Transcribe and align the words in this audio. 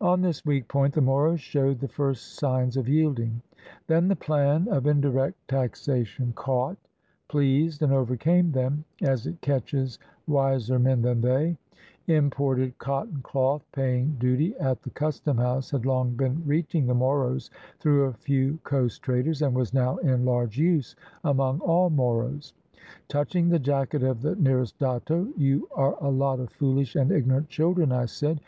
On 0.00 0.22
this 0.22 0.46
weak 0.46 0.68
point 0.68 0.94
the 0.94 1.00
Moros 1.00 1.40
showed 1.40 1.80
the 1.80 1.88
first 1.88 2.34
signs 2.36 2.76
of 2.76 2.88
yielding. 2.88 3.42
Then 3.88 4.06
the 4.06 4.14
plan 4.14 4.68
of 4.68 4.86
indirect 4.86 5.36
taxation 5.48 6.32
caught, 6.36 6.76
pleased, 7.26 7.82
and 7.82 7.92
overcame 7.92 8.52
them, 8.52 8.84
as 9.02 9.26
it 9.26 9.40
catches 9.40 9.98
wiser 10.28 10.78
men 10.78 11.02
than 11.02 11.20
they. 11.22 11.56
Imported 12.06 12.78
cotton 12.78 13.18
cloth 13.24 13.64
561 13.72 13.82
ISLANDS 13.82 14.06
OF 14.14 14.14
THE 14.14 14.20
PACIFIC 14.20 14.20
paying 14.20 14.20
duty 14.20 14.58
at 14.60 14.82
the 14.84 14.90
custom 14.90 15.38
house 15.38 15.70
had 15.72 15.84
long 15.84 16.14
been 16.14 16.36
reachmg 16.46 16.86
the 16.86 16.94
Moros 16.94 17.50
through 17.80 18.04
a 18.04 18.12
few 18.12 18.60
coast 18.62 19.02
traders, 19.02 19.42
and 19.42 19.56
was 19.56 19.74
now 19.74 19.96
in 19.96 20.24
large 20.24 20.56
use 20.56 20.94
among 21.24 21.58
all 21.58 21.90
Moros, 21.90 22.54
Touching 23.08 23.48
the 23.48 23.58
jacket 23.58 24.04
of 24.04 24.22
the 24.22 24.36
nearest 24.36 24.78
datto, 24.78 25.26
"You 25.36 25.66
are 25.74 25.96
a 26.00 26.10
lot 26.12 26.38
of 26.38 26.50
foolish 26.52 26.94
and 26.94 27.10
ignorant 27.10 27.48
children," 27.48 27.90
I 27.90 28.04
said. 28.04 28.40